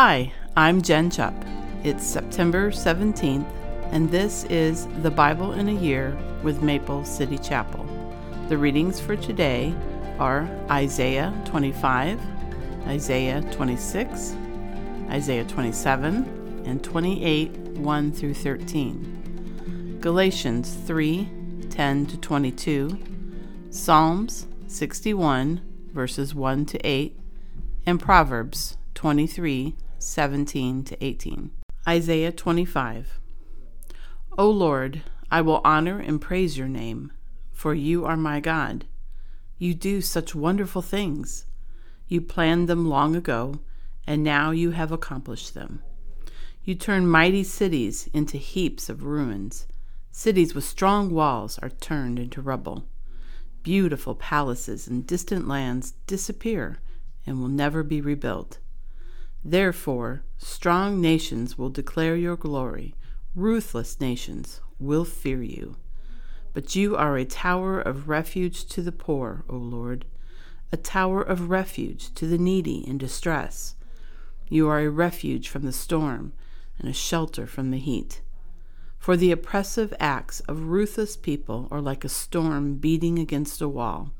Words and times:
Hi, 0.00 0.32
I'm 0.56 0.80
Jen 0.80 1.10
Chupp. 1.10 1.34
It's 1.84 2.06
September 2.06 2.70
17th, 2.70 3.50
and 3.90 4.08
this 4.08 4.44
is 4.44 4.86
the 5.02 5.10
Bible 5.10 5.54
in 5.54 5.68
a 5.68 5.72
Year 5.72 6.16
with 6.44 6.62
Maple 6.62 7.04
City 7.04 7.36
Chapel. 7.36 7.84
The 8.48 8.56
readings 8.56 9.00
for 9.00 9.16
today 9.16 9.74
are 10.20 10.48
Isaiah 10.70 11.34
25, 11.46 12.20
Isaiah 12.86 13.42
26, 13.50 14.36
Isaiah 15.10 15.44
27, 15.46 16.62
and 16.64 16.84
28 16.84 17.50
1 17.56 18.12
through 18.12 18.34
13, 18.34 19.98
Galatians 20.00 20.74
3 20.86 21.28
10 21.70 22.06
to 22.06 22.16
22, 22.18 22.98
Psalms 23.70 24.46
61 24.68 25.60
verses 25.92 26.36
1 26.36 26.66
to 26.66 26.86
8, 26.86 27.18
and 27.84 27.98
Proverbs 27.98 28.76
23 28.94 29.74
17 29.98 30.84
to 30.84 31.04
18. 31.04 31.50
Isaiah 31.86 32.30
25. 32.30 33.18
O 34.36 34.48
Lord, 34.48 35.02
I 35.30 35.40
will 35.40 35.60
honor 35.64 35.98
and 35.98 36.20
praise 36.20 36.56
your 36.56 36.68
name, 36.68 37.12
for 37.50 37.74
you 37.74 38.04
are 38.04 38.16
my 38.16 38.38
God. 38.38 38.86
You 39.58 39.74
do 39.74 40.00
such 40.00 40.34
wonderful 40.34 40.82
things. 40.82 41.46
You 42.06 42.20
planned 42.20 42.68
them 42.68 42.88
long 42.88 43.16
ago, 43.16 43.56
and 44.06 44.22
now 44.22 44.52
you 44.52 44.70
have 44.70 44.92
accomplished 44.92 45.54
them. 45.54 45.82
You 46.62 46.76
turn 46.76 47.08
mighty 47.08 47.42
cities 47.42 48.08
into 48.12 48.36
heaps 48.36 48.88
of 48.88 49.02
ruins. 49.02 49.66
Cities 50.12 50.54
with 50.54 50.64
strong 50.64 51.10
walls 51.10 51.58
are 51.58 51.70
turned 51.70 52.18
into 52.18 52.40
rubble. 52.40 52.86
Beautiful 53.64 54.14
palaces 54.14 54.86
in 54.86 55.02
distant 55.02 55.48
lands 55.48 55.94
disappear 56.06 56.78
and 57.26 57.40
will 57.40 57.48
never 57.48 57.82
be 57.82 58.00
rebuilt. 58.00 58.58
Therefore, 59.44 60.24
strong 60.36 61.00
nations 61.00 61.56
will 61.56 61.70
declare 61.70 62.16
your 62.16 62.36
glory, 62.36 62.94
ruthless 63.34 64.00
nations 64.00 64.60
will 64.78 65.04
fear 65.04 65.42
you. 65.42 65.76
But 66.54 66.74
you 66.74 66.96
are 66.96 67.16
a 67.16 67.24
tower 67.24 67.80
of 67.80 68.08
refuge 68.08 68.64
to 68.66 68.82
the 68.82 68.92
poor, 68.92 69.44
O 69.48 69.56
Lord, 69.56 70.04
a 70.72 70.76
tower 70.76 71.22
of 71.22 71.50
refuge 71.50 72.12
to 72.14 72.26
the 72.26 72.38
needy 72.38 72.86
in 72.86 72.98
distress. 72.98 73.76
You 74.48 74.68
are 74.68 74.80
a 74.80 74.90
refuge 74.90 75.48
from 75.48 75.62
the 75.62 75.72
storm 75.72 76.32
and 76.78 76.88
a 76.88 76.92
shelter 76.92 77.46
from 77.46 77.70
the 77.70 77.78
heat. 77.78 78.22
For 78.98 79.16
the 79.16 79.30
oppressive 79.30 79.94
acts 80.00 80.40
of 80.40 80.68
ruthless 80.68 81.16
people 81.16 81.68
are 81.70 81.80
like 81.80 82.04
a 82.04 82.08
storm 82.08 82.74
beating 82.74 83.18
against 83.18 83.62
a 83.62 83.68
wall, 83.68 84.12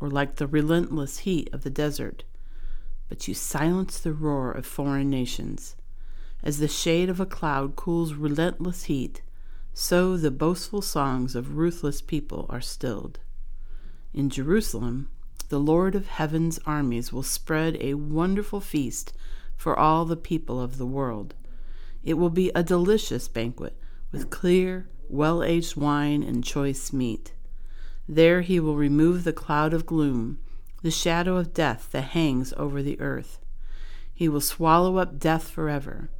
or 0.00 0.08
like 0.08 0.36
the 0.36 0.46
relentless 0.46 1.18
heat 1.18 1.50
of 1.52 1.62
the 1.62 1.70
desert 1.70 2.24
but 3.08 3.28
you 3.28 3.34
silence 3.34 3.98
the 3.98 4.12
roar 4.12 4.50
of 4.50 4.66
foreign 4.66 5.10
nations. 5.10 5.76
As 6.42 6.58
the 6.58 6.68
shade 6.68 7.08
of 7.08 7.20
a 7.20 7.26
cloud 7.26 7.76
cools 7.76 8.14
relentless 8.14 8.84
heat, 8.84 9.22
so 9.72 10.16
the 10.16 10.30
boastful 10.30 10.82
songs 10.82 11.34
of 11.34 11.56
ruthless 11.56 12.00
people 12.00 12.46
are 12.48 12.60
stilled. 12.60 13.18
In 14.14 14.30
Jerusalem, 14.30 15.08
the 15.48 15.60
Lord 15.60 15.94
of 15.94 16.08
heaven's 16.08 16.58
armies 16.66 17.12
will 17.12 17.22
spread 17.22 17.76
a 17.80 17.94
wonderful 17.94 18.60
feast 18.60 19.12
for 19.56 19.78
all 19.78 20.04
the 20.04 20.16
people 20.16 20.60
of 20.60 20.78
the 20.78 20.86
world. 20.86 21.34
It 22.02 22.14
will 22.14 22.30
be 22.30 22.50
a 22.54 22.62
delicious 22.62 23.28
banquet 23.28 23.76
with 24.12 24.30
clear, 24.30 24.88
well 25.08 25.42
aged 25.42 25.76
wine 25.76 26.22
and 26.22 26.42
choice 26.42 26.92
meat. 26.92 27.32
There 28.08 28.40
he 28.40 28.60
will 28.60 28.76
remove 28.76 29.24
the 29.24 29.32
cloud 29.32 29.72
of 29.72 29.86
gloom 29.86 30.38
the 30.86 30.92
shadow 30.92 31.36
of 31.36 31.52
death 31.52 31.88
that 31.90 32.12
hangs 32.14 32.54
over 32.56 32.80
the 32.80 33.00
earth. 33.00 33.40
He 34.14 34.28
will 34.28 34.40
swallow 34.40 34.98
up 34.98 35.18
death 35.18 35.48
forever. 35.48 36.10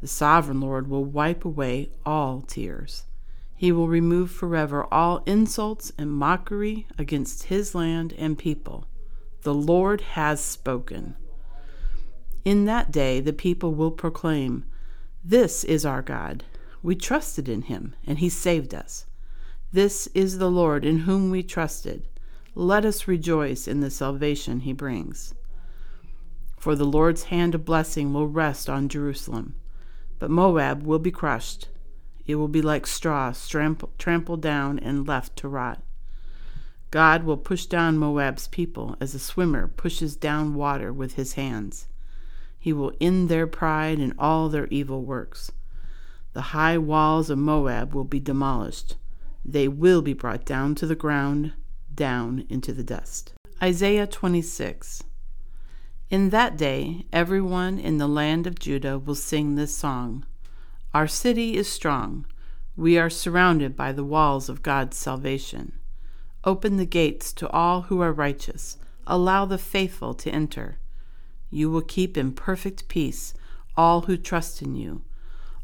The 0.00 0.06
sovereign 0.06 0.60
Lord 0.60 0.86
will 0.86 1.04
wipe 1.04 1.44
away 1.44 1.90
all 2.06 2.42
tears. 2.42 3.02
He 3.56 3.72
will 3.72 3.88
remove 3.88 4.30
forever 4.30 4.86
all 4.94 5.24
insults 5.26 5.90
and 5.98 6.12
mockery 6.12 6.86
against 6.96 7.46
his 7.46 7.74
land 7.74 8.14
and 8.16 8.38
people. 8.38 8.86
The 9.42 9.52
Lord 9.52 10.02
has 10.02 10.40
spoken. 10.40 11.16
In 12.44 12.64
that 12.66 12.92
day, 12.92 13.18
the 13.18 13.32
people 13.32 13.74
will 13.74 13.90
proclaim, 13.90 14.66
This 15.24 15.64
is 15.64 15.84
our 15.84 16.00
God. 16.00 16.44
We 16.80 16.94
trusted 16.94 17.48
in 17.48 17.62
him, 17.62 17.96
and 18.06 18.20
he 18.20 18.28
saved 18.28 18.72
us. 18.72 19.06
This 19.72 20.06
is 20.14 20.38
the 20.38 20.48
Lord 20.48 20.84
in 20.84 21.00
whom 21.00 21.32
we 21.32 21.42
trusted. 21.42 22.06
Let 22.58 22.86
us 22.86 23.06
rejoice 23.06 23.68
in 23.68 23.80
the 23.80 23.90
salvation 23.90 24.60
he 24.60 24.72
brings. 24.72 25.34
For 26.56 26.74
the 26.74 26.86
Lord's 26.86 27.24
hand 27.24 27.54
of 27.54 27.66
blessing 27.66 28.14
will 28.14 28.28
rest 28.28 28.70
on 28.70 28.88
Jerusalem, 28.88 29.56
but 30.18 30.30
Moab 30.30 30.82
will 30.82 30.98
be 30.98 31.10
crushed. 31.10 31.68
It 32.26 32.36
will 32.36 32.48
be 32.48 32.62
like 32.62 32.86
straw 32.86 33.34
trampled 33.46 34.40
down 34.40 34.78
and 34.78 35.06
left 35.06 35.36
to 35.36 35.48
rot. 35.48 35.82
God 36.90 37.24
will 37.24 37.36
push 37.36 37.66
down 37.66 37.98
Moab's 37.98 38.48
people 38.48 38.96
as 39.02 39.14
a 39.14 39.18
swimmer 39.18 39.68
pushes 39.68 40.16
down 40.16 40.54
water 40.54 40.94
with 40.94 41.16
his 41.16 41.34
hands. 41.34 41.88
He 42.58 42.72
will 42.72 42.94
end 43.02 43.28
their 43.28 43.46
pride 43.46 43.98
and 43.98 44.14
all 44.18 44.48
their 44.48 44.66
evil 44.68 45.02
works. 45.02 45.52
The 46.32 46.56
high 46.56 46.78
walls 46.78 47.28
of 47.28 47.36
Moab 47.36 47.92
will 47.92 48.04
be 48.04 48.18
demolished. 48.18 48.96
They 49.44 49.68
will 49.68 50.00
be 50.00 50.14
brought 50.14 50.46
down 50.46 50.74
to 50.76 50.86
the 50.86 50.96
ground 50.96 51.52
down 51.96 52.44
into 52.48 52.72
the 52.72 52.84
dust. 52.84 53.32
Isaiah 53.62 54.06
26. 54.06 55.02
In 56.10 56.30
that 56.30 56.56
day, 56.56 57.06
everyone 57.12 57.78
in 57.78 57.98
the 57.98 58.06
land 58.06 58.46
of 58.46 58.58
Judah 58.58 58.98
will 58.98 59.14
sing 59.14 59.54
this 59.54 59.76
song 59.76 60.24
Our 60.94 61.08
city 61.08 61.56
is 61.56 61.68
strong. 61.68 62.26
We 62.76 62.98
are 62.98 63.10
surrounded 63.10 63.74
by 63.74 63.92
the 63.92 64.04
walls 64.04 64.48
of 64.48 64.62
God's 64.62 64.96
salvation. 64.96 65.72
Open 66.44 66.76
the 66.76 66.86
gates 66.86 67.32
to 67.32 67.48
all 67.50 67.82
who 67.82 68.00
are 68.02 68.12
righteous. 68.12 68.76
Allow 69.06 69.46
the 69.46 69.58
faithful 69.58 70.14
to 70.14 70.30
enter. 70.30 70.78
You 71.50 71.70
will 71.70 71.82
keep 71.82 72.16
in 72.16 72.32
perfect 72.32 72.86
peace 72.88 73.34
all 73.76 74.02
who 74.02 74.16
trust 74.16 74.62
in 74.62 74.74
you, 74.74 75.02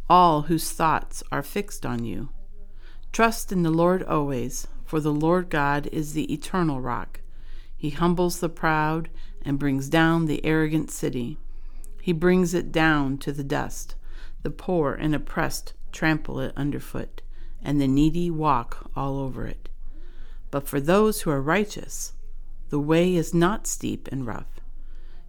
all 0.09 0.43
whose 0.43 0.71
thoughts 0.71 1.23
are 1.33 1.43
fixed 1.43 1.87
on 1.87 2.05
you. 2.05 2.29
Trust 3.13 3.53
in 3.53 3.63
the 3.63 3.71
Lord 3.71 4.03
always, 4.03 4.67
for 4.93 5.01
the 5.01 5.11
Lord 5.11 5.49
God 5.49 5.89
is 5.91 6.13
the 6.13 6.31
eternal 6.31 6.79
rock. 6.79 7.23
He 7.75 7.89
humbles 7.89 8.41
the 8.41 8.51
proud 8.51 9.09
and 9.41 9.59
brings 9.59 9.89
down 9.89 10.27
the 10.27 10.45
arrogant 10.45 10.91
city. 10.91 11.39
He 12.03 12.13
brings 12.13 12.53
it 12.53 12.71
down 12.71 13.17
to 13.21 13.33
the 13.33 13.43
dust. 13.43 13.95
The 14.43 14.51
poor 14.51 14.93
and 14.93 15.15
oppressed 15.15 15.73
trample 15.93 16.41
it 16.41 16.53
underfoot, 16.59 17.23
and 17.63 17.81
the 17.81 17.89
needy 17.89 18.31
walk 18.31 18.91
all 18.95 19.19
over 19.19 19.47
it. 19.47 19.71
But 20.51 20.69
for 20.69 20.79
those 20.79 21.23
who 21.23 21.31
are 21.31 21.41
righteous, 21.41 22.13
the 22.69 22.79
way 22.79 23.17
is 23.17 23.33
not 23.33 23.67
steep 23.67 24.11
and 24.13 24.27
rough. 24.27 24.61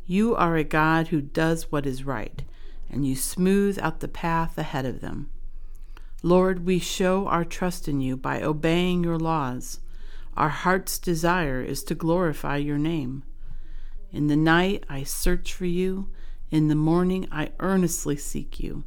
You 0.05 0.35
are 0.35 0.57
a 0.57 0.65
God 0.65 1.07
who 1.07 1.21
does 1.21 1.71
what 1.71 1.85
is 1.85 2.03
right, 2.03 2.43
and 2.89 3.07
you 3.07 3.15
smooth 3.15 3.79
out 3.79 4.01
the 4.01 4.09
path 4.09 4.57
ahead 4.57 4.85
of 4.85 4.99
them. 4.99 5.29
Lord, 6.25 6.65
we 6.65 6.79
show 6.79 7.27
our 7.27 7.43
trust 7.43 7.89
in 7.89 7.99
you 7.99 8.15
by 8.15 8.41
obeying 8.41 9.03
your 9.03 9.19
laws. 9.19 9.81
Our 10.37 10.47
heart's 10.47 10.97
desire 10.97 11.61
is 11.61 11.83
to 11.83 11.95
glorify 11.95 12.55
your 12.55 12.77
name. 12.77 13.23
In 14.09 14.27
the 14.27 14.37
night 14.37 14.85
I 14.87 15.03
search 15.03 15.53
for 15.53 15.65
you, 15.65 16.07
in 16.49 16.69
the 16.69 16.75
morning 16.75 17.27
I 17.29 17.51
earnestly 17.59 18.15
seek 18.15 18.61
you. 18.61 18.85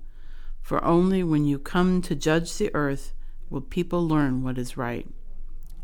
For 0.63 0.83
only 0.83 1.23
when 1.23 1.45
you 1.45 1.59
come 1.59 2.01
to 2.03 2.15
judge 2.15 2.57
the 2.57 2.75
earth 2.75 3.13
will 3.51 3.61
people 3.61 4.09
learn 4.09 4.43
what 4.43 4.57
is 4.57 4.79
right. 4.79 5.07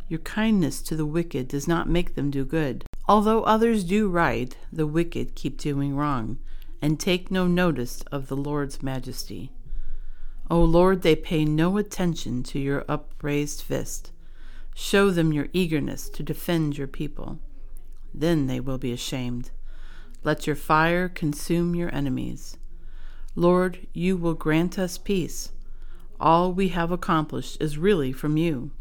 Your 0.08 0.20
kindness 0.20 0.80
to 0.82 0.96
the 0.96 1.04
wicked 1.04 1.48
does 1.48 1.68
not 1.68 1.86
make 1.86 2.14
them 2.14 2.30
do 2.30 2.46
good. 2.46 2.86
Although 3.06 3.42
others 3.42 3.84
do 3.84 4.08
right, 4.08 4.56
the 4.72 4.86
wicked 4.86 5.34
keep 5.34 5.58
doing 5.58 5.96
wrong, 5.96 6.38
and 6.80 6.98
take 6.98 7.30
no 7.30 7.46
notice 7.46 8.00
of 8.10 8.28
the 8.28 8.36
Lord's 8.36 8.82
majesty. 8.82 9.52
O 10.52 10.62
Lord, 10.62 11.00
they 11.00 11.16
pay 11.16 11.46
no 11.46 11.78
attention 11.78 12.42
to 12.42 12.58
your 12.58 12.84
upraised 12.86 13.62
fist. 13.62 14.12
Show 14.74 15.10
them 15.10 15.32
your 15.32 15.48
eagerness 15.54 16.10
to 16.10 16.22
defend 16.22 16.76
your 16.76 16.86
people. 16.86 17.38
Then 18.12 18.48
they 18.48 18.60
will 18.60 18.76
be 18.76 18.92
ashamed. 18.92 19.50
Let 20.22 20.46
your 20.46 20.54
fire 20.54 21.08
consume 21.08 21.74
your 21.74 21.88
enemies. 21.94 22.58
Lord, 23.34 23.86
you 23.94 24.18
will 24.18 24.34
grant 24.34 24.78
us 24.78 24.98
peace. 24.98 25.52
All 26.20 26.52
we 26.52 26.68
have 26.68 26.90
accomplished 26.90 27.56
is 27.58 27.78
really 27.78 28.12
from 28.12 28.36
you. 28.36 28.72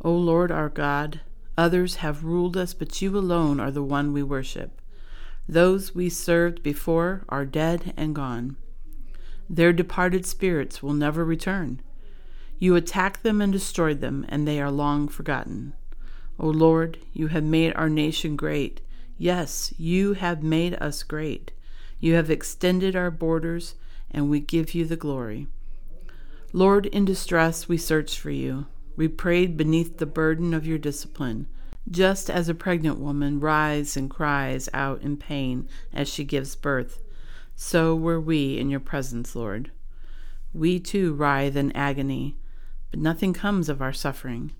O 0.00 0.12
Lord 0.12 0.50
our 0.50 0.70
God, 0.70 1.20
others 1.58 1.96
have 1.96 2.24
ruled 2.24 2.56
us, 2.56 2.72
but 2.72 3.02
you 3.02 3.14
alone 3.18 3.60
are 3.60 3.70
the 3.70 3.82
one 3.82 4.14
we 4.14 4.22
worship. 4.22 4.80
Those 5.46 5.94
we 5.94 6.08
served 6.08 6.62
before 6.62 7.22
are 7.28 7.44
dead 7.44 7.92
and 7.98 8.14
gone. 8.14 8.56
Their 9.48 9.72
departed 9.72 10.26
spirits 10.26 10.82
will 10.82 10.92
never 10.92 11.24
return. 11.24 11.80
You 12.58 12.74
attacked 12.74 13.22
them 13.22 13.40
and 13.40 13.52
destroyed 13.52 14.00
them, 14.00 14.24
and 14.28 14.46
they 14.46 14.60
are 14.60 14.70
long 14.70 15.08
forgotten. 15.08 15.74
O 16.38 16.48
Lord, 16.48 16.98
you 17.12 17.28
have 17.28 17.44
made 17.44 17.72
our 17.74 17.88
nation 17.88 18.36
great. 18.36 18.80
Yes, 19.18 19.72
you 19.78 20.14
have 20.14 20.42
made 20.42 20.74
us 20.74 21.02
great. 21.02 21.52
You 22.00 22.14
have 22.14 22.30
extended 22.30 22.94
our 22.94 23.10
borders, 23.10 23.74
and 24.10 24.28
we 24.28 24.40
give 24.40 24.74
you 24.74 24.84
the 24.84 24.96
glory. 24.96 25.46
Lord, 26.52 26.86
in 26.86 27.04
distress 27.04 27.68
we 27.68 27.78
searched 27.78 28.18
for 28.18 28.30
you. 28.30 28.66
We 28.96 29.08
prayed 29.08 29.56
beneath 29.56 29.98
the 29.98 30.06
burden 30.06 30.54
of 30.54 30.66
your 30.66 30.78
discipline, 30.78 31.48
just 31.90 32.30
as 32.30 32.48
a 32.48 32.54
pregnant 32.54 32.98
woman 32.98 33.40
writhes 33.40 33.96
and 33.96 34.10
cries 34.10 34.68
out 34.72 35.02
in 35.02 35.16
pain 35.18 35.68
as 35.92 36.08
she 36.08 36.24
gives 36.24 36.56
birth. 36.56 36.98
So 37.58 37.96
were 37.96 38.20
we 38.20 38.58
in 38.58 38.68
your 38.68 38.80
presence, 38.80 39.34
Lord. 39.34 39.70
We 40.52 40.78
too 40.78 41.14
writhe 41.14 41.56
in 41.56 41.72
agony, 41.72 42.36
but 42.90 43.00
nothing 43.00 43.32
comes 43.32 43.70
of 43.70 43.80
our 43.80 43.94
suffering. 43.94 44.52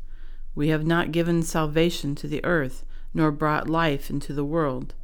We 0.54 0.68
have 0.68 0.86
not 0.86 1.12
given 1.12 1.42
salvation 1.42 2.14
to 2.16 2.26
the 2.26 2.42
earth, 2.42 2.86
nor 3.12 3.30
brought 3.30 3.68
life 3.68 4.08
into 4.08 4.32
the 4.32 4.46
world. 4.46 4.94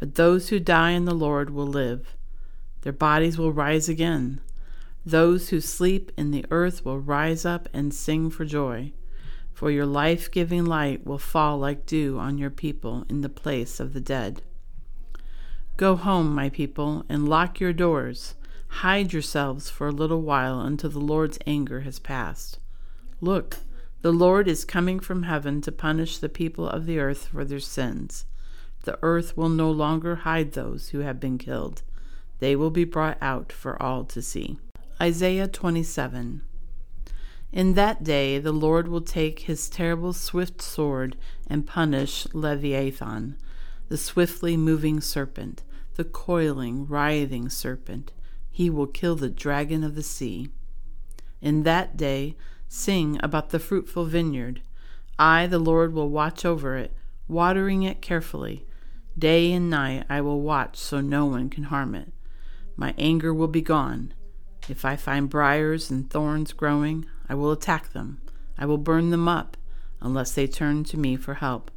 But 0.00 0.14
those 0.14 0.48
who 0.48 0.58
die 0.58 0.92
in 0.92 1.04
the 1.04 1.14
Lord 1.14 1.50
will 1.50 1.66
live. 1.66 2.16
Their 2.80 2.94
bodies 2.94 3.36
will 3.36 3.52
rise 3.52 3.90
again. 3.90 4.40
Those 5.04 5.50
who 5.50 5.60
sleep 5.60 6.12
in 6.16 6.30
the 6.30 6.46
earth 6.50 6.82
will 6.82 6.98
rise 6.98 7.44
up 7.44 7.68
and 7.74 7.92
sing 7.92 8.30
for 8.30 8.46
joy. 8.46 8.92
For 9.52 9.70
your 9.70 9.86
life 9.86 10.30
giving 10.30 10.64
light 10.64 11.06
will 11.06 11.18
fall 11.18 11.58
like 11.58 11.84
dew 11.84 12.18
on 12.18 12.38
your 12.38 12.50
people 12.50 13.04
in 13.10 13.20
the 13.20 13.28
place 13.28 13.80
of 13.80 13.92
the 13.92 14.00
dead. 14.00 14.40
Go 15.76 15.96
home, 15.96 16.32
my 16.32 16.50
people, 16.50 17.04
and 17.08 17.28
lock 17.28 17.58
your 17.58 17.72
doors. 17.72 18.34
Hide 18.68 19.12
yourselves 19.12 19.68
for 19.68 19.88
a 19.88 19.92
little 19.92 20.22
while 20.22 20.60
until 20.60 20.90
the 20.90 21.00
Lord's 21.00 21.38
anger 21.48 21.80
has 21.80 21.98
passed. 21.98 22.60
Look, 23.20 23.58
the 24.02 24.12
Lord 24.12 24.46
is 24.46 24.64
coming 24.64 25.00
from 25.00 25.24
heaven 25.24 25.60
to 25.62 25.72
punish 25.72 26.18
the 26.18 26.28
people 26.28 26.68
of 26.68 26.86
the 26.86 27.00
earth 27.00 27.26
for 27.26 27.44
their 27.44 27.58
sins. 27.58 28.24
The 28.84 28.98
earth 29.02 29.36
will 29.36 29.48
no 29.48 29.70
longer 29.70 30.16
hide 30.16 30.52
those 30.52 30.90
who 30.90 31.00
have 31.00 31.18
been 31.18 31.38
killed. 31.38 31.82
They 32.38 32.54
will 32.54 32.70
be 32.70 32.84
brought 32.84 33.18
out 33.20 33.50
for 33.50 33.80
all 33.82 34.04
to 34.04 34.22
see. 34.22 34.58
Isaiah 35.00 35.48
27 35.48 36.42
In 37.50 37.74
that 37.74 38.04
day 38.04 38.38
the 38.38 38.52
Lord 38.52 38.86
will 38.86 39.00
take 39.00 39.40
his 39.40 39.68
terrible 39.68 40.12
swift 40.12 40.62
sword 40.62 41.16
and 41.48 41.66
punish 41.66 42.28
Leviathan, 42.32 43.36
the 43.88 43.96
swiftly 43.96 44.56
moving 44.56 45.00
serpent, 45.00 45.62
the 45.94 46.04
coiling, 46.04 46.86
writhing 46.86 47.48
serpent. 47.48 48.12
He 48.50 48.70
will 48.70 48.86
kill 48.86 49.16
the 49.16 49.30
dragon 49.30 49.84
of 49.84 49.94
the 49.94 50.02
sea. 50.02 50.48
In 51.40 51.62
that 51.64 51.96
day 51.96 52.36
Sing 52.76 53.20
about 53.22 53.50
the 53.50 53.60
fruitful 53.60 54.06
vineyard. 54.06 54.60
I, 55.16 55.46
the 55.46 55.60
Lord, 55.60 55.92
will 55.92 56.10
watch 56.10 56.44
over 56.44 56.76
it, 56.76 56.92
watering 57.28 57.84
it 57.84 58.02
carefully. 58.02 58.66
Day 59.16 59.52
and 59.52 59.70
night 59.70 60.04
I 60.08 60.20
will 60.20 60.40
watch 60.40 60.76
so 60.76 61.00
no 61.00 61.24
one 61.24 61.50
can 61.50 61.64
harm 61.64 61.94
it. 61.94 62.12
My 62.74 62.92
anger 62.98 63.32
will 63.32 63.46
be 63.46 63.62
gone. 63.62 64.12
If 64.68 64.84
I 64.84 64.96
find 64.96 65.30
briars 65.30 65.88
and 65.88 66.10
thorns 66.10 66.52
growing, 66.52 67.06
I 67.28 67.36
will 67.36 67.52
attack 67.52 67.92
them. 67.92 68.20
I 68.58 68.66
will 68.66 68.76
burn 68.76 69.10
them 69.10 69.28
up, 69.28 69.56
unless 70.00 70.32
they 70.32 70.48
turn 70.48 70.82
to 70.84 70.98
me 70.98 71.14
for 71.14 71.34
help. 71.34 71.70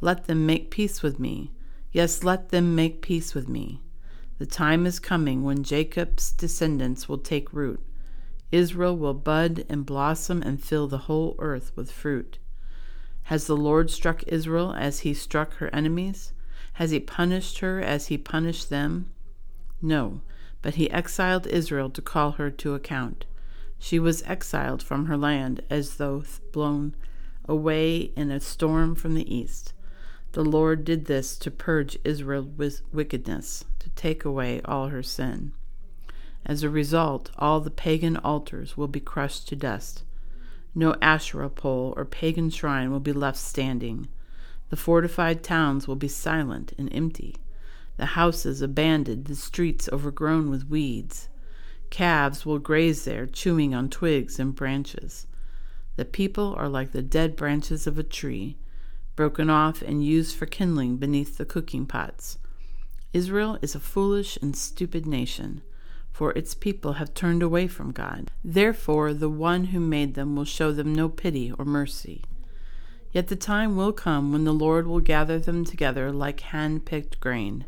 Let 0.00 0.24
them 0.24 0.44
make 0.46 0.70
peace 0.70 1.02
with 1.02 1.18
me. 1.18 1.52
Yes, 1.90 2.22
let 2.22 2.50
them 2.50 2.74
make 2.74 3.00
peace 3.00 3.34
with 3.34 3.48
me. 3.48 3.80
The 4.38 4.46
time 4.46 4.84
is 4.84 4.98
coming 4.98 5.44
when 5.44 5.62
Jacob's 5.62 6.32
descendants 6.32 7.08
will 7.08 7.18
take 7.18 7.52
root. 7.52 7.80
Israel 8.52 8.96
will 8.96 9.14
bud 9.14 9.64
and 9.68 9.86
blossom 9.86 10.42
and 10.42 10.62
fill 10.62 10.86
the 10.86 11.06
whole 11.08 11.34
earth 11.38 11.72
with 11.74 11.90
fruit. 11.90 12.38
Has 13.24 13.46
the 13.46 13.56
Lord 13.56 13.90
struck 13.90 14.22
Israel 14.26 14.74
as 14.74 15.00
he 15.00 15.14
struck 15.14 15.54
her 15.54 15.74
enemies? 15.74 16.32
Has 16.74 16.90
he 16.90 17.00
punished 17.00 17.60
her 17.60 17.80
as 17.80 18.08
he 18.08 18.18
punished 18.18 18.68
them? 18.68 19.10
No, 19.80 20.20
but 20.60 20.74
he 20.74 20.90
exiled 20.90 21.46
Israel 21.46 21.88
to 21.90 22.02
call 22.02 22.32
her 22.32 22.50
to 22.50 22.74
account. 22.74 23.24
She 23.78 23.98
was 23.98 24.22
exiled 24.24 24.82
from 24.82 25.06
her 25.06 25.16
land 25.16 25.62
as 25.70 25.96
though 25.96 26.22
blown 26.52 26.94
away 27.48 28.12
in 28.16 28.30
a 28.30 28.40
storm 28.40 28.94
from 28.94 29.14
the 29.14 29.34
east. 29.34 29.72
The 30.36 30.44
Lord 30.44 30.84
did 30.84 31.06
this 31.06 31.38
to 31.38 31.50
purge 31.50 31.98
Israel 32.04 32.42
with 32.42 32.82
wickedness, 32.92 33.64
to 33.78 33.88
take 33.96 34.22
away 34.22 34.60
all 34.66 34.88
her 34.88 35.02
sin. 35.02 35.52
As 36.44 36.62
a 36.62 36.68
result, 36.68 37.30
all 37.38 37.60
the 37.60 37.70
pagan 37.70 38.18
altars 38.18 38.76
will 38.76 38.86
be 38.86 39.00
crushed 39.00 39.48
to 39.48 39.56
dust. 39.56 40.04
No 40.74 40.94
Asherah 41.00 41.48
pole 41.48 41.94
or 41.96 42.04
pagan 42.04 42.50
shrine 42.50 42.90
will 42.90 43.00
be 43.00 43.14
left 43.14 43.38
standing. 43.38 44.08
The 44.68 44.76
fortified 44.76 45.42
towns 45.42 45.88
will 45.88 45.96
be 45.96 46.06
silent 46.06 46.74
and 46.76 46.92
empty, 46.92 47.36
the 47.96 48.04
houses 48.04 48.60
abandoned, 48.60 49.24
the 49.24 49.36
streets 49.36 49.88
overgrown 49.90 50.50
with 50.50 50.68
weeds. 50.68 51.30
Calves 51.88 52.44
will 52.44 52.58
graze 52.58 53.06
there, 53.06 53.24
chewing 53.24 53.74
on 53.74 53.88
twigs 53.88 54.38
and 54.38 54.54
branches. 54.54 55.26
The 55.96 56.04
people 56.04 56.54
are 56.58 56.68
like 56.68 56.92
the 56.92 57.00
dead 57.00 57.36
branches 57.36 57.86
of 57.86 57.98
a 57.98 58.02
tree, 58.02 58.58
broken 59.16 59.50
off 59.50 59.82
and 59.82 60.04
used 60.04 60.36
for 60.36 60.46
kindling 60.46 60.98
beneath 60.98 61.38
the 61.38 61.44
cooking 61.44 61.86
pots. 61.86 62.38
Israel 63.12 63.58
is 63.62 63.74
a 63.74 63.80
foolish 63.80 64.36
and 64.40 64.54
stupid 64.54 65.06
nation 65.06 65.62
for 66.16 66.32
its 66.32 66.54
people 66.54 66.94
have 66.94 67.12
turned 67.12 67.42
away 67.42 67.68
from 67.68 67.92
God. 67.92 68.30
Therefore, 68.42 69.12
the 69.12 69.28
one 69.28 69.64
who 69.64 69.80
made 69.80 70.14
them 70.14 70.34
will 70.34 70.46
show 70.46 70.72
them 70.72 70.94
no 70.94 71.10
pity 71.10 71.52
or 71.58 71.66
mercy. 71.66 72.24
Yet 73.12 73.28
the 73.28 73.36
time 73.36 73.76
will 73.76 73.92
come 73.92 74.32
when 74.32 74.44
the 74.44 74.54
Lord 74.54 74.86
will 74.86 75.00
gather 75.00 75.38
them 75.38 75.62
together 75.62 76.10
like 76.10 76.40
hand 76.40 76.86
picked 76.86 77.20
grain. 77.20 77.66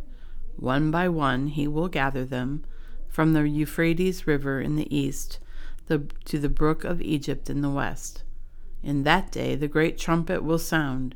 One 0.56 0.90
by 0.90 1.10
one 1.10 1.48
he 1.48 1.68
will 1.68 1.88
gather 1.88 2.24
them 2.24 2.64
from 3.06 3.34
the 3.34 3.46
Euphrates 3.46 4.26
River 4.26 4.62
in 4.62 4.76
the 4.76 4.96
east 4.96 5.40
the, 5.84 6.06
to 6.24 6.38
the 6.38 6.48
brook 6.48 6.84
of 6.84 7.02
Egypt 7.02 7.50
in 7.50 7.60
the 7.60 7.68
west. 7.68 8.22
In 8.82 9.02
that 9.02 9.30
day 9.30 9.56
the 9.56 9.68
great 9.68 9.98
trumpet 9.98 10.42
will 10.42 10.58
sound. 10.58 11.14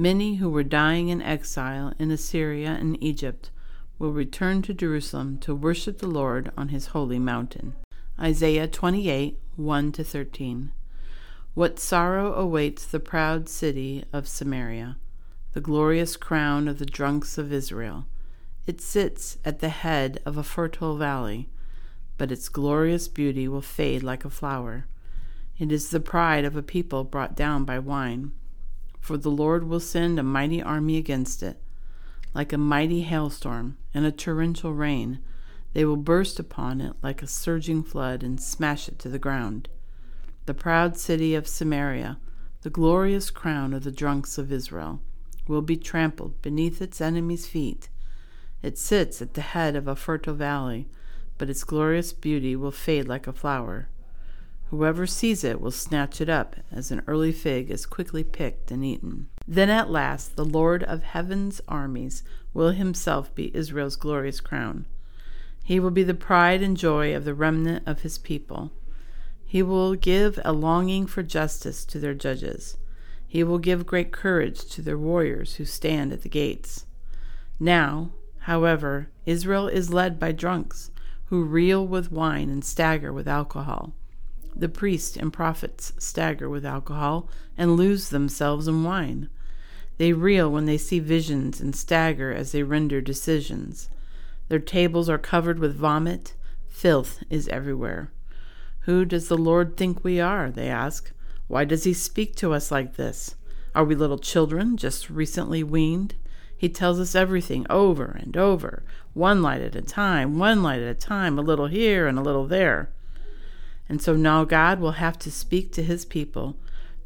Many 0.00 0.36
who 0.36 0.48
were 0.48 0.64
dying 0.64 1.10
in 1.10 1.20
exile 1.20 1.92
in 1.98 2.10
Assyria 2.10 2.70
and 2.70 2.96
Egypt 3.04 3.50
will 3.98 4.14
return 4.14 4.62
to 4.62 4.72
Jerusalem 4.72 5.36
to 5.40 5.54
worship 5.54 5.98
the 5.98 6.06
Lord 6.06 6.50
on 6.56 6.68
his 6.68 6.96
holy 6.96 7.18
mountain. 7.18 7.74
Isaiah 8.18 8.66
28 8.66 9.38
1 9.56 9.92
13. 9.92 10.72
What 11.52 11.78
sorrow 11.78 12.32
awaits 12.32 12.86
the 12.86 12.98
proud 12.98 13.50
city 13.50 14.02
of 14.10 14.26
Samaria, 14.26 14.96
the 15.52 15.60
glorious 15.60 16.16
crown 16.16 16.66
of 16.66 16.78
the 16.78 16.86
drunks 16.86 17.36
of 17.36 17.52
Israel. 17.52 18.06
It 18.66 18.80
sits 18.80 19.36
at 19.44 19.58
the 19.58 19.68
head 19.68 20.22
of 20.24 20.38
a 20.38 20.42
fertile 20.42 20.96
valley, 20.96 21.50
but 22.16 22.32
its 22.32 22.48
glorious 22.48 23.06
beauty 23.06 23.46
will 23.46 23.60
fade 23.60 24.02
like 24.02 24.24
a 24.24 24.30
flower. 24.30 24.86
It 25.58 25.70
is 25.70 25.90
the 25.90 26.00
pride 26.00 26.46
of 26.46 26.56
a 26.56 26.62
people 26.62 27.04
brought 27.04 27.36
down 27.36 27.66
by 27.66 27.78
wine. 27.78 28.32
For 29.00 29.16
the 29.16 29.30
Lord 29.30 29.64
will 29.64 29.80
send 29.80 30.18
a 30.18 30.22
mighty 30.22 30.62
army 30.62 30.96
against 30.96 31.42
it 31.42 31.60
like 32.34 32.52
a 32.52 32.58
mighty 32.58 33.02
hailstorm 33.02 33.76
and 33.92 34.04
a 34.04 34.12
torrential 34.12 34.72
rain. 34.72 35.20
They 35.72 35.84
will 35.84 35.96
burst 35.96 36.38
upon 36.38 36.80
it 36.80 36.94
like 37.02 37.22
a 37.22 37.26
surging 37.26 37.82
flood 37.82 38.22
and 38.22 38.40
smash 38.40 38.88
it 38.88 38.98
to 39.00 39.08
the 39.08 39.18
ground. 39.18 39.68
The 40.46 40.54
proud 40.54 40.96
city 40.96 41.34
of 41.34 41.46
Samaria, 41.46 42.18
the 42.62 42.70
glorious 42.70 43.30
crown 43.30 43.72
of 43.72 43.84
the 43.84 43.92
drunks 43.92 44.38
of 44.38 44.52
Israel, 44.52 45.00
will 45.46 45.62
be 45.62 45.76
trampled 45.76 46.40
beneath 46.42 46.80
its 46.80 47.00
enemies' 47.00 47.46
feet. 47.46 47.88
It 48.62 48.78
sits 48.78 49.22
at 49.22 49.34
the 49.34 49.40
head 49.40 49.74
of 49.74 49.88
a 49.88 49.96
fertile 49.96 50.34
valley, 50.34 50.88
but 51.38 51.50
its 51.50 51.64
glorious 51.64 52.12
beauty 52.12 52.54
will 52.54 52.70
fade 52.70 53.08
like 53.08 53.26
a 53.26 53.32
flower. 53.32 53.88
Whoever 54.70 55.04
sees 55.04 55.42
it 55.42 55.60
will 55.60 55.72
snatch 55.72 56.20
it 56.20 56.28
up, 56.28 56.54
as 56.70 56.92
an 56.92 57.02
early 57.08 57.32
fig 57.32 57.72
is 57.72 57.86
quickly 57.86 58.22
picked 58.22 58.70
and 58.70 58.84
eaten. 58.84 59.28
Then 59.46 59.68
at 59.68 59.90
last 59.90 60.36
the 60.36 60.44
Lord 60.44 60.84
of 60.84 61.02
heaven's 61.02 61.60
armies 61.66 62.22
will 62.54 62.70
himself 62.70 63.34
be 63.34 63.54
Israel's 63.54 63.96
glorious 63.96 64.40
crown. 64.40 64.86
He 65.64 65.80
will 65.80 65.90
be 65.90 66.04
the 66.04 66.14
pride 66.14 66.62
and 66.62 66.76
joy 66.76 67.16
of 67.16 67.24
the 67.24 67.34
remnant 67.34 67.82
of 67.84 68.02
his 68.02 68.16
people. 68.16 68.70
He 69.44 69.60
will 69.60 69.96
give 69.96 70.38
a 70.44 70.52
longing 70.52 71.08
for 71.08 71.24
justice 71.24 71.84
to 71.86 71.98
their 71.98 72.14
judges. 72.14 72.76
He 73.26 73.42
will 73.42 73.58
give 73.58 73.86
great 73.86 74.12
courage 74.12 74.66
to 74.66 74.82
their 74.82 74.98
warriors 74.98 75.56
who 75.56 75.64
stand 75.64 76.12
at 76.12 76.22
the 76.22 76.28
gates. 76.28 76.86
Now, 77.58 78.12
however, 78.42 79.10
Israel 79.26 79.66
is 79.66 79.92
led 79.92 80.20
by 80.20 80.30
drunks 80.30 80.92
who 81.24 81.42
reel 81.42 81.84
with 81.84 82.12
wine 82.12 82.48
and 82.50 82.64
stagger 82.64 83.12
with 83.12 83.26
alcohol. 83.26 83.94
The 84.60 84.68
priests 84.68 85.16
and 85.16 85.32
prophets 85.32 85.94
stagger 85.96 86.46
with 86.46 86.66
alcohol 86.66 87.30
and 87.56 87.76
lose 87.76 88.10
themselves 88.10 88.68
in 88.68 88.84
wine. 88.84 89.30
They 89.96 90.12
reel 90.12 90.52
when 90.52 90.66
they 90.66 90.76
see 90.76 90.98
visions 90.98 91.62
and 91.62 91.74
stagger 91.74 92.30
as 92.30 92.52
they 92.52 92.62
render 92.62 93.00
decisions. 93.00 93.88
Their 94.48 94.58
tables 94.58 95.08
are 95.08 95.16
covered 95.16 95.60
with 95.60 95.74
vomit. 95.74 96.34
Filth 96.68 97.22
is 97.30 97.48
everywhere. 97.48 98.12
Who 98.80 99.06
does 99.06 99.28
the 99.28 99.38
Lord 99.38 99.78
think 99.78 100.04
we 100.04 100.20
are? 100.20 100.50
They 100.50 100.68
ask. 100.68 101.10
Why 101.48 101.64
does 101.64 101.84
he 101.84 101.94
speak 101.94 102.36
to 102.36 102.52
us 102.52 102.70
like 102.70 102.96
this? 102.96 103.36
Are 103.74 103.84
we 103.84 103.94
little 103.94 104.18
children, 104.18 104.76
just 104.76 105.08
recently 105.08 105.62
weaned? 105.62 106.16
He 106.54 106.68
tells 106.68 107.00
us 107.00 107.14
everything 107.14 107.64
over 107.70 108.04
and 108.20 108.36
over, 108.36 108.82
one 109.14 109.40
light 109.40 109.62
at 109.62 109.74
a 109.74 109.80
time, 109.80 110.38
one 110.38 110.62
light 110.62 110.82
at 110.82 110.88
a 110.88 110.94
time, 110.94 111.38
a 111.38 111.42
little 111.42 111.68
here 111.68 112.06
and 112.06 112.18
a 112.18 112.22
little 112.22 112.46
there. 112.46 112.90
And 113.90 114.00
so 114.00 114.14
now 114.14 114.44
God 114.44 114.78
will 114.78 114.92
have 114.92 115.18
to 115.18 115.32
speak 115.32 115.72
to 115.72 115.82
his 115.82 116.04
people 116.04 116.56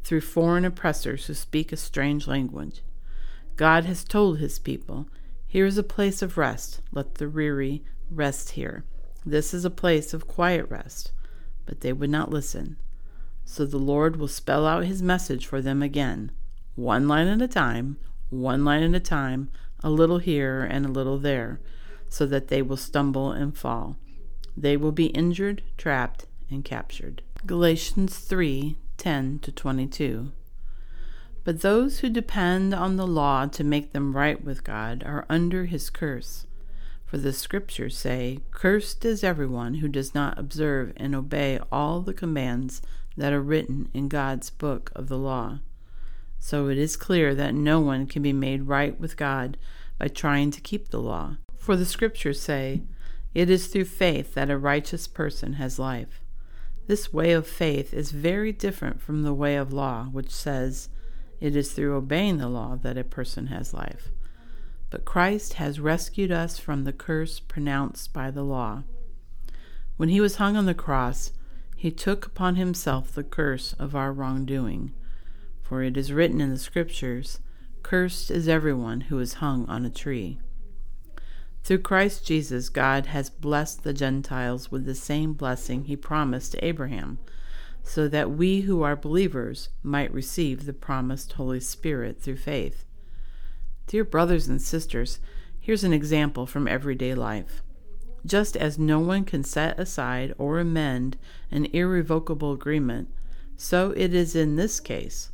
through 0.03 0.21
foreign 0.21 0.63
oppressors 0.63 1.25
who 1.25 1.33
speak 1.33 1.71
a 1.71 1.77
strange 1.77 2.27
language. 2.27 2.83
God 3.55 3.85
has 3.85 4.03
told 4.03 4.37
his 4.37 4.59
people, 4.59 5.07
Here 5.47 5.65
is 5.65 5.79
a 5.79 5.83
place 5.83 6.21
of 6.21 6.37
rest. 6.37 6.81
Let 6.91 7.15
the 7.15 7.27
weary 7.27 7.83
rest 8.11 8.51
here. 8.51 8.85
This 9.25 9.51
is 9.51 9.65
a 9.65 9.71
place 9.71 10.13
of 10.13 10.27
quiet 10.27 10.69
rest. 10.69 11.11
But 11.65 11.81
they 11.81 11.91
would 11.91 12.11
not 12.11 12.29
listen. 12.29 12.77
So 13.45 13.65
the 13.65 13.77
Lord 13.79 14.17
will 14.17 14.27
spell 14.27 14.67
out 14.67 14.85
his 14.85 15.01
message 15.01 15.47
for 15.47 15.63
them 15.63 15.81
again, 15.81 16.31
one 16.75 17.07
line 17.07 17.27
at 17.27 17.41
a 17.41 17.47
time, 17.47 17.97
one 18.29 18.63
line 18.63 18.83
at 18.83 18.93
a 18.93 18.99
time, 18.99 19.49
a 19.83 19.89
little 19.89 20.19
here 20.19 20.61
and 20.61 20.85
a 20.85 20.89
little 20.89 21.17
there, 21.17 21.59
so 22.09 22.27
that 22.27 22.49
they 22.49 22.61
will 22.61 22.77
stumble 22.77 23.31
and 23.31 23.57
fall. 23.57 23.97
They 24.55 24.77
will 24.77 24.91
be 24.91 25.07
injured, 25.07 25.63
trapped, 25.77 26.27
and 26.49 26.63
captured. 26.63 27.21
Galatians 27.45 28.17
3 28.17 28.75
10 28.97 29.39
to 29.39 29.51
22. 29.51 30.31
But 31.43 31.61
those 31.61 31.99
who 31.99 32.09
depend 32.09 32.73
on 32.73 32.95
the 32.95 33.05
law 33.05 33.45
to 33.45 33.63
make 33.63 33.91
them 33.91 34.15
right 34.15 34.43
with 34.43 34.63
God 34.63 35.03
are 35.05 35.25
under 35.29 35.65
his 35.65 35.89
curse. 35.89 36.47
For 37.05 37.17
the 37.17 37.33
scriptures 37.33 37.97
say, 37.97 38.39
Cursed 38.51 39.05
is 39.05 39.23
everyone 39.23 39.75
who 39.75 39.87
does 39.87 40.15
not 40.15 40.39
observe 40.39 40.91
and 40.97 41.13
obey 41.13 41.59
all 41.71 42.01
the 42.01 42.15
commands 42.15 42.81
that 43.15 43.31
are 43.31 43.41
written 43.41 43.89
in 43.93 44.09
God's 44.09 44.49
book 44.49 44.91
of 44.95 45.07
the 45.07 45.17
law. 45.19 45.59
So 46.39 46.67
it 46.67 46.77
is 46.77 46.97
clear 46.97 47.35
that 47.35 47.53
no 47.53 47.79
one 47.79 48.07
can 48.07 48.21
be 48.21 48.33
made 48.33 48.63
right 48.63 48.99
with 48.99 49.15
God 49.15 49.57
by 49.99 50.07
trying 50.07 50.51
to 50.51 50.61
keep 50.61 50.89
the 50.89 50.99
law. 50.99 51.37
For 51.57 51.75
the 51.75 51.85
scriptures 51.85 52.41
say, 52.41 52.81
It 53.33 53.49
is 53.49 53.67
through 53.67 53.85
faith 53.85 54.33
that 54.33 54.49
a 54.49 54.57
righteous 54.57 55.07
person 55.07 55.53
has 55.53 55.79
life. 55.79 56.21
This 56.87 57.11
way 57.11 57.31
of 57.31 57.47
faith 57.47 57.93
is 57.93 58.11
very 58.11 58.51
different 58.51 59.01
from 59.01 59.23
the 59.23 59.33
way 59.33 59.55
of 59.55 59.73
law, 59.73 60.05
which 60.05 60.29
says, 60.29 60.89
It 61.39 61.55
is 61.55 61.71
through 61.71 61.95
obeying 61.95 62.37
the 62.37 62.47
law 62.47 62.75
that 62.75 62.97
a 62.97 63.03
person 63.03 63.47
has 63.47 63.73
life. 63.73 64.09
But 64.91 65.03
Christ 65.03 65.53
has 65.53 65.79
rescued 65.79 66.31
us 66.31 66.59
from 66.59 66.83
the 66.83 66.93
curse 66.93 67.39
pronounced 67.39 68.13
by 68.13 68.29
the 68.29 68.43
law. 68.43 68.83
When 69.97 70.09
he 70.09 70.21
was 70.21 70.35
hung 70.35 70.55
on 70.55 70.65
the 70.65 70.75
cross, 70.75 71.31
he 71.75 71.89
took 71.89 72.25
upon 72.25 72.55
himself 72.55 73.11
the 73.11 73.23
curse 73.23 73.73
of 73.73 73.95
our 73.95 74.13
wrongdoing. 74.13 74.93
For 75.63 75.81
it 75.81 75.97
is 75.97 76.13
written 76.13 76.39
in 76.39 76.51
the 76.51 76.57
Scriptures, 76.59 77.39
Cursed 77.81 78.29
is 78.29 78.47
everyone 78.47 79.01
who 79.01 79.19
is 79.19 79.35
hung 79.35 79.65
on 79.67 79.85
a 79.85 79.89
tree. 79.89 80.39
Through 81.65 81.79
Christ 81.79 82.23
Jesus, 82.23 82.69
God 82.69 83.07
has 83.07 83.31
blessed 83.31 83.83
the 83.83 83.91
Gentiles 83.91 84.69
with 84.69 84.85
the 84.85 84.93
same 84.93 85.33
blessing 85.33 85.85
he 85.85 85.95
promised 85.95 86.51
to 86.51 86.63
Abraham, 86.63 87.17
so 87.81 88.07
that 88.07 88.29
we 88.29 88.61
who 88.61 88.83
are 88.83 88.95
believers 88.95 89.69
might 89.81 90.13
receive 90.13 90.67
the 90.67 90.73
promised 90.73 91.33
Holy 91.33 91.59
Spirit 91.59 92.21
through 92.21 92.35
faith. 92.35 92.85
Dear 93.87 94.03
brothers 94.03 94.47
and 94.47 94.61
sisters, 94.61 95.17
here's 95.59 95.83
an 95.83 95.91
example 95.91 96.45
from 96.45 96.67
everyday 96.67 97.15
life. 97.15 97.63
Just 98.27 98.55
as 98.55 98.77
no 98.77 98.99
one 98.99 99.25
can 99.25 99.43
set 99.43 99.79
aside 99.79 100.35
or 100.37 100.59
amend 100.59 101.17
an 101.49 101.65
irrevocable 101.73 102.51
agreement, 102.51 103.09
so 103.57 103.89
it 103.97 104.13
is 104.13 104.35
in 104.35 104.55
this 104.55 104.79
case. 104.79 105.31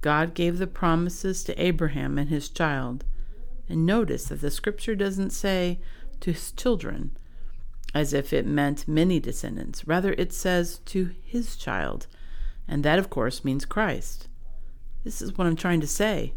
God 0.00 0.34
gave 0.34 0.58
the 0.58 0.66
promises 0.66 1.44
to 1.44 1.62
Abraham 1.62 2.18
and 2.18 2.30
his 2.30 2.48
child 2.48 3.04
and 3.68 3.84
notice 3.84 4.24
that 4.26 4.40
the 4.40 4.50
scripture 4.50 4.94
doesn't 4.94 5.30
say 5.30 5.78
to 6.20 6.32
his 6.32 6.52
children, 6.52 7.12
as 7.94 8.12
if 8.12 8.32
it 8.32 8.46
meant 8.46 8.88
many 8.88 9.20
descendants. 9.20 9.86
Rather, 9.86 10.12
it 10.14 10.32
says 10.32 10.78
to 10.86 11.10
his 11.22 11.56
child. 11.56 12.06
And 12.66 12.84
that, 12.84 12.98
of 12.98 13.10
course, 13.10 13.44
means 13.44 13.64
Christ. 13.64 14.28
This 15.04 15.22
is 15.22 15.36
what 15.36 15.46
I'm 15.46 15.56
trying 15.56 15.80
to 15.80 15.86
say. 15.86 16.34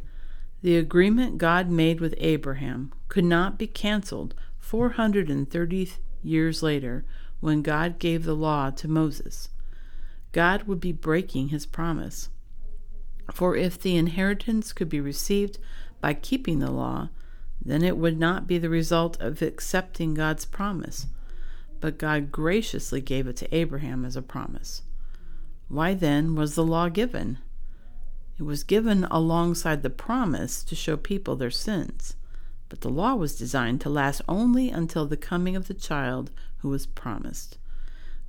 The 0.61 0.77
agreement 0.77 1.39
God 1.39 1.69
made 1.69 1.99
with 1.99 2.13
Abraham 2.17 2.93
could 3.07 3.25
not 3.25 3.57
be 3.57 3.67
canceled 3.67 4.35
430 4.59 5.91
years 6.23 6.63
later 6.63 7.03
when 7.39 7.63
God 7.63 7.99
gave 7.99 8.23
the 8.23 8.35
law 8.35 8.69
to 8.69 8.87
Moses. 8.87 9.49
God 10.31 10.63
would 10.63 10.79
be 10.79 10.91
breaking 10.91 11.49
his 11.49 11.65
promise. 11.65 12.29
For 13.33 13.55
if 13.55 13.79
the 13.79 13.97
inheritance 13.97 14.71
could 14.71 14.87
be 14.87 15.01
received 15.01 15.57
by 15.99 16.13
keeping 16.13 16.59
the 16.59 16.71
law, 16.71 17.09
then 17.63 17.83
it 17.83 17.97
would 17.97 18.19
not 18.19 18.47
be 18.47 18.57
the 18.57 18.69
result 18.69 19.19
of 19.21 19.41
accepting 19.41 20.13
God's 20.13 20.45
promise, 20.45 21.07
but 21.79 21.97
God 21.97 22.31
graciously 22.31 23.01
gave 23.01 23.27
it 23.27 23.37
to 23.37 23.55
Abraham 23.55 24.03
as 24.05 24.15
a 24.15 24.21
promise. 24.21 24.81
Why 25.67 25.93
then 25.93 26.35
was 26.35 26.55
the 26.55 26.65
law 26.65 26.89
given? 26.89 27.37
It 28.37 28.43
was 28.43 28.63
given 28.63 29.05
alongside 29.11 29.83
the 29.83 29.89
promise 29.89 30.63
to 30.63 30.75
show 30.75 30.97
people 30.97 31.35
their 31.35 31.51
sins, 31.51 32.15
but 32.69 32.81
the 32.81 32.89
law 32.89 33.15
was 33.15 33.37
designed 33.37 33.81
to 33.81 33.89
last 33.89 34.21
only 34.27 34.69
until 34.69 35.05
the 35.05 35.17
coming 35.17 35.55
of 35.55 35.67
the 35.67 35.73
child 35.73 36.31
who 36.59 36.69
was 36.69 36.87
promised. 36.87 37.57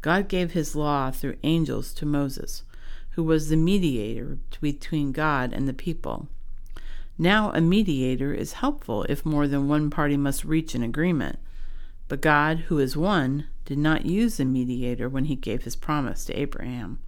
God 0.03 0.29
gave 0.29 0.53
his 0.53 0.77
law 0.77 1.11
through 1.11 1.39
angels 1.43 1.95
to 1.95 2.05
Moses, 2.05 2.65
who 3.11 3.23
was 3.23 3.49
the 3.49 3.57
mediator 3.57 4.39
between 4.61 5.13
God 5.13 5.53
and 5.53 5.69
the 5.69 5.73
people. 5.73 6.29
Now, 7.23 7.53
a 7.53 7.61
mediator 7.61 8.35
is 8.35 8.55
helpful 8.55 9.05
if 9.05 9.25
more 9.25 9.47
than 9.47 9.69
one 9.69 9.91
party 9.91 10.17
must 10.17 10.45
reach 10.45 10.75
an 10.75 10.83
agreement. 10.83 11.39
But 12.09 12.21
God, 12.21 12.65
who 12.67 12.81
is 12.81 12.97
one, 12.97 13.47
did 13.65 13.79
not 13.79 14.05
use 14.05 14.41
a 14.41 14.45
mediator 14.45 15.09
when 15.09 15.27
he 15.27 15.37
gave 15.37 15.63
his 15.63 15.77
promise 15.77 16.25
to 16.25 16.37
Abraham. 16.37 16.99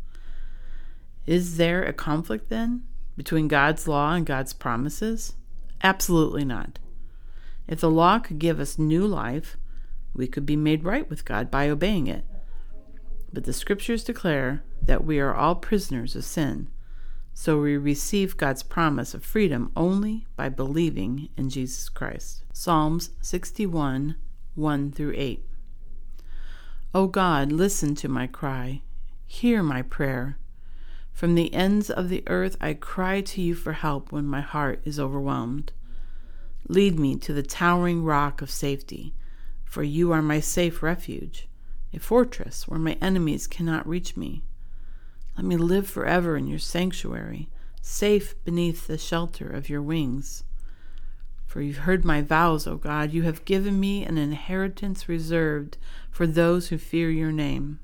Is 1.26 1.56
there 1.56 1.83
a 1.83 1.92
conflict 1.92 2.49
then 2.49 2.85
between 3.16 3.49
God's 3.49 3.88
law 3.88 4.14
and 4.14 4.25
God's 4.25 4.52
promises? 4.52 5.33
Absolutely 5.83 6.44
not. 6.44 6.78
If 7.66 7.80
the 7.80 7.90
law 7.90 8.21
could 8.21 8.38
give 8.38 8.61
us 8.61 8.78
new 8.78 9.09
life, 9.09 9.56
we 10.14 10.28
could 10.28 10.47
be 10.47 10.54
made 10.54 10.85
right 10.85 11.11
with 11.11 11.25
God 11.25 11.50
by 11.50 11.68
obeying 11.68 12.06
it. 12.06 12.25
But 13.33 13.42
the 13.42 13.52
scriptures 13.52 14.04
declare 14.04 14.62
that 14.80 15.04
we 15.04 15.18
are 15.18 15.35
all 15.35 15.56
prisoners 15.56 16.14
of 16.14 16.25
sin 16.25 16.68
so 17.37 17.61
we 17.61 17.76
receive 17.76 18.37
God's 18.37 18.62
promise 18.62 19.12
of 19.12 19.25
freedom 19.25 19.73
only 19.76 20.25
by 20.37 20.49
believing 20.49 21.29
in 21.37 21.50
Jesus 21.50 21.88
Christ. 21.88 22.45
Psalms 22.53 23.11
61 23.21 24.14
1 24.55 24.93
through 24.93 25.12
8. 25.17 25.45
O 26.95 27.09
God, 27.09 27.50
listen 27.50 27.97
to 27.97 28.09
my 28.09 28.29
cry, 28.29 28.83
hear 29.26 29.64
my 29.64 29.83
prayer. 29.83 30.38
From 31.12 31.35
the 31.35 31.53
ends 31.53 31.91
of 31.91 32.09
the 32.09 32.23
earth 32.29 32.57
I 32.61 32.75
cry 32.75 33.21
to 33.21 33.43
you 33.43 33.57
for 33.57 33.73
help 33.73 34.12
when 34.12 34.26
my 34.26 34.41
heart 34.41 34.81
is 34.85 35.00
overwhelmed. 35.00 35.73
Lead 36.69 37.00
me 37.00 37.17
to 37.17 37.33
the 37.33 37.43
towering 37.43 38.05
rock 38.05 38.43
of 38.43 38.50
safety, 38.50 39.12
for 39.64 39.83
you 39.83 40.12
are 40.12 40.23
my 40.23 40.38
safe 40.38 40.85
refuge, 40.85 41.49
a 41.93 41.99
fortress 41.99 42.69
where 42.69 42.79
my 42.79 42.97
enemies 43.00 43.49
cannot 43.49 43.88
reach 43.88 44.17
me. 44.17 44.45
Let 45.37 45.47
me 45.47 45.57
live 45.57 45.88
forever 45.88 46.37
in 46.37 46.47
your 46.47 46.59
sanctuary, 46.59 47.49
safe 47.83 48.35
beneath 48.45 48.87
the 48.87 48.99
shelter 48.99 49.49
of 49.49 49.69
your 49.69 49.83
wings. 49.83 50.45
For 51.47 51.61
you've 51.61 51.79
heard 51.79 52.05
my 52.05 52.23
vows, 52.23 52.67
O 52.67 52.76
God. 52.76 53.12
You 53.12 53.23
have 53.23 53.45
given 53.45 53.79
me 53.79 54.05
an 54.05 54.19
inheritance 54.19 55.09
reserved 55.09 55.76
for 56.11 56.26
those 56.26 56.69
who 56.69 56.79
fear 56.79 57.11
your 57.11 57.33
name. 57.33 57.79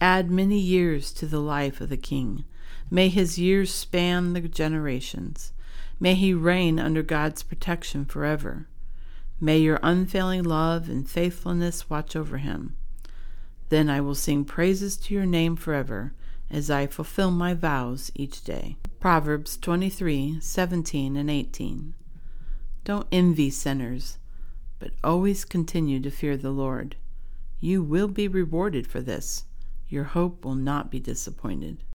Add 0.00 0.30
many 0.30 0.58
years 0.58 1.12
to 1.14 1.26
the 1.26 1.40
life 1.40 1.80
of 1.80 1.88
the 1.88 1.96
king. 1.96 2.44
May 2.90 3.08
his 3.08 3.38
years 3.38 3.72
span 3.72 4.32
the 4.32 4.42
generations. 4.42 5.52
May 5.98 6.14
he 6.14 6.34
reign 6.34 6.78
under 6.78 7.02
God's 7.02 7.42
protection 7.42 8.04
forever. 8.04 8.66
May 9.40 9.58
your 9.58 9.80
unfailing 9.82 10.44
love 10.44 10.88
and 10.88 11.08
faithfulness 11.08 11.90
watch 11.90 12.14
over 12.14 12.38
him. 12.38 12.76
Then 13.68 13.90
I 13.90 14.00
will 14.00 14.14
sing 14.14 14.44
praises 14.44 14.96
to 14.98 15.14
your 15.14 15.26
name 15.26 15.56
forever 15.56 16.12
as 16.50 16.70
I 16.70 16.86
fulfill 16.86 17.30
my 17.30 17.54
vows 17.54 18.10
each 18.14 18.44
day. 18.44 18.76
Proverbs 19.00 19.56
23 19.56 20.38
17 20.40 21.16
and 21.16 21.30
18. 21.30 21.94
Don't 22.84 23.06
envy 23.10 23.50
sinners, 23.50 24.18
but 24.78 24.92
always 25.02 25.44
continue 25.44 26.00
to 26.00 26.10
fear 26.10 26.36
the 26.36 26.50
Lord. 26.50 26.96
You 27.60 27.82
will 27.82 28.08
be 28.08 28.28
rewarded 28.28 28.86
for 28.86 29.00
this. 29.00 29.44
Your 29.88 30.04
hope 30.04 30.44
will 30.44 30.54
not 30.54 30.90
be 30.90 31.00
disappointed. 31.00 31.82